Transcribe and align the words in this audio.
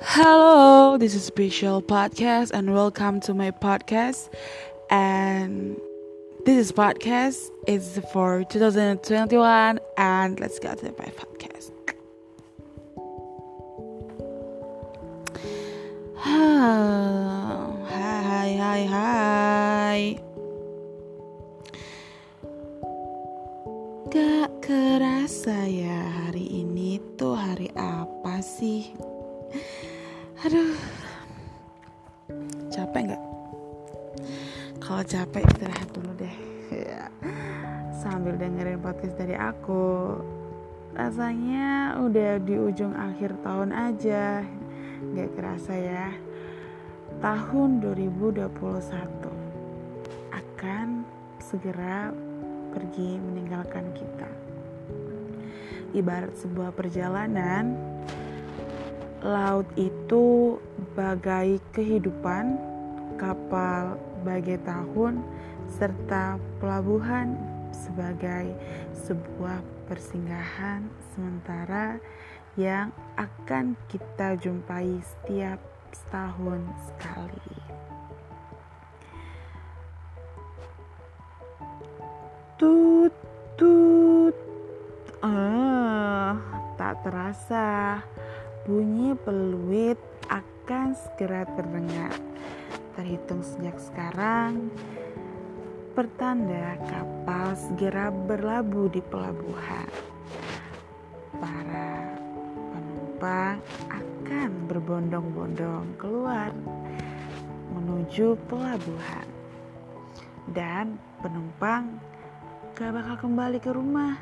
Hello, 0.00 0.96
this 0.96 1.14
is 1.14 1.24
Special 1.24 1.82
Podcast, 1.82 2.50
and 2.52 2.72
welcome 2.72 3.20
to 3.20 3.34
my 3.34 3.50
podcast. 3.50 4.32
And 4.90 5.76
this 6.46 6.56
is 6.56 6.72
podcast 6.72 7.50
is 7.66 8.00
for 8.12 8.44
2021, 8.44 9.80
and 9.98 10.40
let's 10.40 10.58
get 10.58 10.78
to 10.78 10.86
my 10.98 11.12
podcast. 11.12 11.70
Hai, 17.92 18.56
hai, 18.56 18.86
hai. 18.86 20.20
Gak 24.08 24.50
kerasa 24.62 25.68
ya 25.68 26.00
hari 26.24 26.44
ini 26.48 27.00
tuh 27.18 27.34
hari 27.36 27.68
apa 27.76 28.40
sih? 28.40 28.92
Aduh, 30.42 30.74
capek 32.66 33.14
nggak? 33.14 33.22
Kalau 34.82 35.02
capek 35.06 35.46
istirahat 35.46 35.86
dulu 35.94 36.10
deh. 36.18 36.36
Ya. 36.74 37.06
Sambil 37.94 38.34
dengerin 38.34 38.82
podcast 38.82 39.14
dari 39.22 39.38
aku. 39.38 40.18
Rasanya 40.98 41.94
udah 42.02 42.42
di 42.42 42.58
ujung 42.58 42.90
akhir 42.90 43.38
tahun 43.46 43.70
aja. 43.70 44.42
Gak 45.14 45.30
kerasa 45.38 45.78
ya. 45.78 46.10
Tahun 47.22 47.78
2021 47.78 48.42
akan 50.34 51.06
segera 51.38 52.10
pergi 52.74 53.14
meninggalkan 53.14 53.94
kita. 53.94 54.26
Ibarat 55.94 56.34
sebuah 56.34 56.74
perjalanan, 56.74 57.91
laut 59.22 59.70
itu 59.78 60.58
bagai 60.98 61.62
kehidupan, 61.70 62.58
kapal 63.14 63.94
bagai 64.26 64.58
tahun, 64.66 65.22
serta 65.78 66.42
pelabuhan 66.58 67.38
sebagai 67.70 68.50
sebuah 69.06 69.62
persinggahan 69.86 70.90
sementara 71.14 72.02
yang 72.58 72.90
akan 73.16 73.78
kita 73.86 74.36
jumpai 74.42 75.00
setiap 75.00 75.62
setahun 75.94 76.60
sekali. 76.90 77.56
Tut 82.58 83.14
tut. 83.54 84.36
Ah, 85.22 86.34
tak 86.74 87.06
terasa 87.06 88.02
bunyi 88.62 89.18
peluit 89.26 89.98
akan 90.30 90.94
segera 90.94 91.42
terdengar. 91.58 92.14
Terhitung 92.94 93.42
sejak 93.42 93.74
sekarang, 93.82 94.70
pertanda 95.98 96.78
kapal 96.86 97.58
segera 97.58 98.14
berlabuh 98.14 98.86
di 98.92 99.02
pelabuhan. 99.02 99.90
Para 101.42 102.14
penumpang 102.54 103.58
akan 103.90 104.50
berbondong-bondong 104.70 105.98
keluar 105.98 106.54
menuju 107.74 108.38
pelabuhan. 108.46 109.26
Dan 110.46 111.00
penumpang 111.18 111.98
gak 112.78 112.94
bakal 112.94 113.26
kembali 113.26 113.58
ke 113.58 113.74
rumah. 113.74 114.20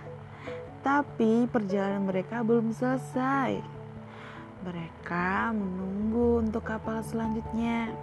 Tapi 0.80 1.44
perjalanan 1.52 2.08
mereka 2.08 2.40
belum 2.40 2.72
selesai. 2.72 3.79
Mereka 4.60 5.56
menunggu 5.56 6.44
untuk 6.44 6.68
kapal 6.68 7.00
selanjutnya 7.00 7.96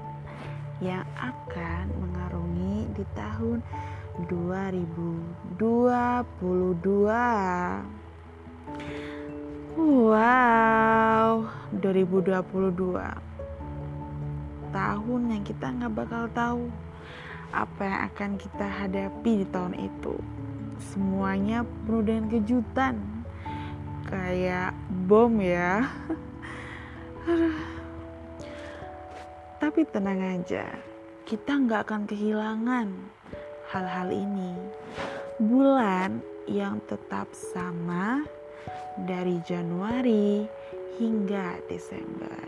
yang 0.81 1.05
akan 1.13 1.85
mengarungi 2.01 2.89
di 2.97 3.05
tahun 3.13 3.61
2022. 4.25 5.53
Wow, 9.77 11.45
2022 11.77 13.27
tahun 14.73 15.21
yang 15.33 15.43
kita 15.45 15.65
nggak 15.73 15.93
bakal 15.93 16.23
tahu 16.33 16.69
apa 17.53 17.81
yang 17.81 17.99
akan 18.11 18.31
kita 18.41 18.67
hadapi 18.67 19.31
di 19.41 19.45
tahun 19.53 19.73
itu. 19.77 20.17
Semuanya 20.93 21.61
penuh 21.85 22.01
dengan 22.01 22.25
kejutan, 22.29 22.95
kayak 24.09 24.73
bom 25.05 25.37
ya. 25.37 25.85
Tapi 29.61 29.83
tenang 29.91 30.39
aja, 30.39 30.63
kita 31.27 31.59
nggak 31.59 31.83
akan 31.83 32.07
kehilangan 32.07 32.87
hal-hal 33.67 34.15
ini. 34.15 34.55
Bulan 35.35 36.23
yang 36.47 36.79
tetap 36.87 37.27
sama 37.35 38.23
dari 39.03 39.43
Januari 39.43 40.47
hingga 40.95 41.59
Desember. 41.67 42.47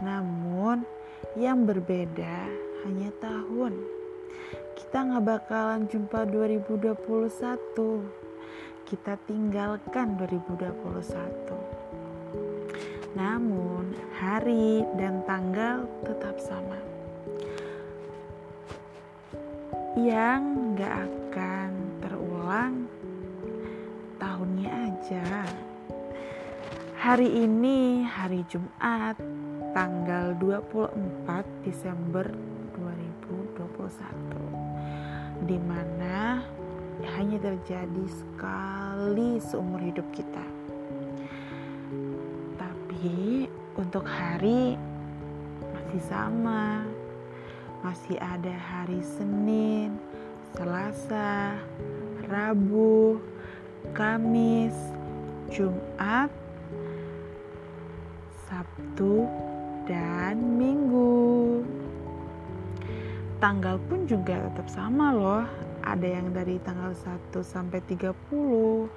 Namun 0.00 0.88
yang 1.36 1.68
berbeda 1.68 2.48
hanya 2.88 3.12
tahun. 3.20 3.76
Kita 4.80 5.12
nggak 5.12 5.24
bakalan 5.28 5.84
jumpa 5.92 6.24
2021. 6.24 7.04
Kita 8.88 9.20
tinggalkan 9.28 10.16
2021. 10.16 11.67
Namun 13.16 13.96
hari 14.18 14.84
dan 15.00 15.24
tanggal 15.24 15.88
tetap 16.04 16.36
sama. 16.36 16.76
Yang 19.96 20.42
nggak 20.76 20.94
akan 21.08 21.70
terulang 22.04 22.74
tahunnya 24.20 24.70
aja. 24.92 25.24
Hari 26.98 27.48
ini 27.48 28.04
hari 28.04 28.44
Jumat 28.50 29.16
tanggal 29.72 30.36
24 30.36 31.64
Desember 31.64 32.28
2021 32.76 35.48
di 35.48 35.58
mana 35.62 36.42
hanya 37.14 37.38
terjadi 37.38 38.04
sekali 38.10 39.38
seumur 39.38 39.78
hidup 39.78 40.10
kita. 40.10 40.57
Tapi 42.98 43.46
untuk 43.78 44.02
hari 44.02 44.74
masih 45.70 46.02
sama. 46.10 46.82
Masih 47.86 48.18
ada 48.18 48.50
hari 48.50 48.98
Senin, 49.06 49.94
Selasa, 50.50 51.54
Rabu, 52.26 53.22
Kamis, 53.94 54.74
Jumat, 55.46 56.26
Sabtu, 58.50 59.30
dan 59.86 60.58
Minggu. 60.58 61.62
Tanggal 63.38 63.78
pun 63.86 64.10
juga 64.10 64.42
tetap 64.50 64.66
sama 64.66 65.14
loh. 65.14 65.46
Ada 65.86 66.18
yang 66.18 66.34
dari 66.34 66.58
tanggal 66.66 66.90
1 66.98 67.46
sampai 67.46 67.78
30, 67.86 68.90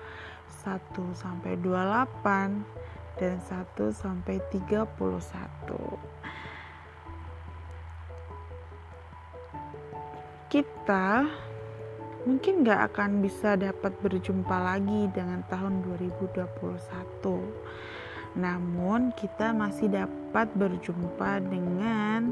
1 0.66 1.06
sampai 1.14 1.54
28, 1.62 2.81
dan 3.20 3.42
1 3.44 3.92
sampai 3.92 4.40
31. 4.52 4.88
Kita 10.52 11.26
mungkin 12.28 12.62
gak 12.62 12.94
akan 12.94 13.26
bisa 13.26 13.58
dapat 13.58 13.98
berjumpa 13.98 14.54
lagi 14.54 15.10
dengan 15.10 15.42
tahun 15.50 15.82
2021 15.98 16.46
namun 18.32 19.12
kita 19.18 19.52
masih 19.52 19.92
dapat 19.92 20.48
berjumpa 20.56 21.44
dengan 21.50 22.32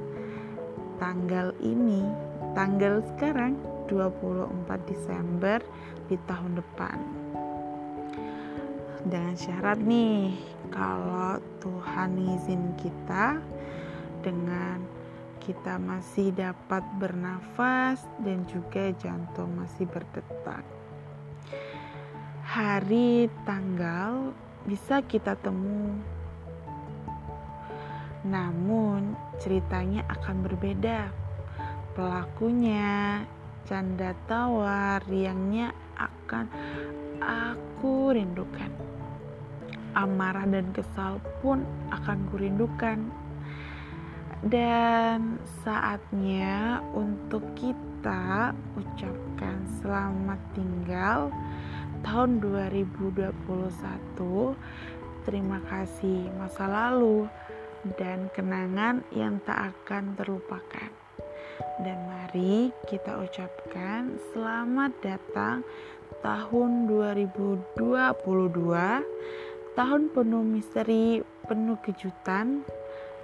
tanggal 1.01 1.51
ini 1.59 2.05
tanggal 2.53 3.03
sekarang 3.15 3.57
24 3.89 4.47
Desember 4.87 5.59
di 6.07 6.15
tahun 6.29 6.61
depan 6.61 6.97
dengan 9.09 9.33
syarat 9.33 9.81
nih 9.81 10.37
kalau 10.69 11.41
Tuhan 11.59 12.17
izin 12.17 12.77
kita 12.77 13.41
dengan 14.21 14.81
kita 15.41 15.81
masih 15.81 16.29
dapat 16.35 16.85
bernafas 17.01 18.05
dan 18.21 18.45
juga 18.45 18.93
jantung 19.01 19.57
masih 19.57 19.89
berdetak. 19.89 20.61
Hari 22.45 23.29
tanggal 23.49 24.33
bisa 24.69 25.01
kita 25.01 25.33
temu. 25.41 25.97
Namun 28.29 29.17
ceritanya 29.41 30.05
akan 30.05 30.45
berbeda. 30.45 31.09
Pelakunya, 31.97 33.25
canda 33.65 34.13
tawa, 34.29 35.01
riangnya 35.07 35.73
akan 35.97 36.45
aku 37.23 38.13
rindukan. 38.13 38.69
Amarah 39.99 40.47
dan 40.47 40.71
kesal 40.71 41.19
pun 41.43 41.67
akan 41.91 42.17
kurindukan. 42.31 43.11
Dan 44.39 45.35
saatnya 45.67 46.79
untuk 46.95 47.43
kita 47.59 48.55
ucapkan 48.79 49.59
selamat 49.83 50.39
tinggal 50.55 51.27
tahun 52.07 52.39
2021. 52.39 53.35
Terima 55.27 55.59
kasih 55.67 56.31
masa 56.39 56.71
lalu 56.71 57.27
dan 57.99 58.31
kenangan 58.31 59.03
yang 59.11 59.43
tak 59.43 59.75
akan 59.75 60.15
terlupakan. 60.15 60.87
Dan 61.83 61.99
mari 62.07 62.71
kita 62.87 63.19
ucapkan 63.19 64.15
selamat 64.31 64.95
datang 65.03 65.67
tahun 66.23 66.87
2022, 66.87 67.75
tahun 69.77 70.09
penuh 70.13 70.41
misteri, 70.41 71.21
penuh 71.45 71.77
kejutan, 71.85 72.65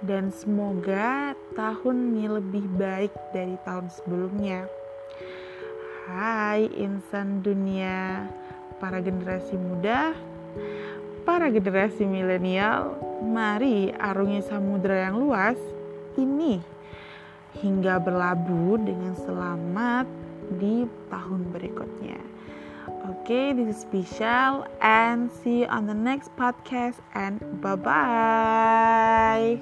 dan 0.04 0.28
semoga 0.28 1.32
tahun 1.56 2.12
ini 2.12 2.26
lebih 2.28 2.66
baik 2.76 3.12
dari 3.32 3.56
tahun 3.64 3.88
sebelumnya. 3.88 4.68
Hai 6.06 6.68
insan 6.76 7.42
dunia, 7.42 8.30
para 8.78 9.02
generasi 9.02 9.56
muda, 9.58 10.14
para 11.26 11.50
generasi 11.50 12.06
milenial, 12.06 12.94
mari 13.24 13.90
arungi 13.90 14.44
samudera 14.46 15.10
yang 15.10 15.18
luas 15.18 15.58
ini 16.14 16.62
hingga 17.56 17.96
berlabuh 17.98 18.76
dengan 18.78 19.16
selamat 19.16 20.06
di 20.60 20.84
tahun 21.08 21.50
berikutnya. 21.50 22.35
Okay, 23.26 23.52
this 23.52 23.74
is 23.74 23.82
special 23.82 24.68
and 24.80 25.32
see 25.42 25.62
you 25.62 25.66
on 25.66 25.88
the 25.88 25.94
next 25.94 26.30
podcast 26.36 27.02
and 27.12 27.42
bye 27.60 27.74
bye. 27.74 29.58